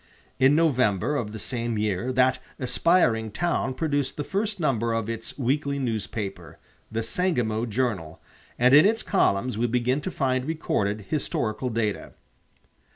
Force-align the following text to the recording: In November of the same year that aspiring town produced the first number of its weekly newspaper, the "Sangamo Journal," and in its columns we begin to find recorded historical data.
In 0.39 0.55
November 0.55 1.15
of 1.15 1.31
the 1.31 1.37
same 1.37 1.77
year 1.77 2.11
that 2.11 2.39
aspiring 2.57 3.29
town 3.29 3.75
produced 3.75 4.17
the 4.17 4.23
first 4.23 4.59
number 4.59 4.93
of 4.93 5.07
its 5.07 5.37
weekly 5.37 5.77
newspaper, 5.77 6.57
the 6.91 7.03
"Sangamo 7.03 7.67
Journal," 7.67 8.19
and 8.57 8.73
in 8.73 8.83
its 8.87 9.03
columns 9.03 9.59
we 9.59 9.67
begin 9.67 10.01
to 10.01 10.09
find 10.09 10.45
recorded 10.45 11.05
historical 11.09 11.69
data. 11.69 12.13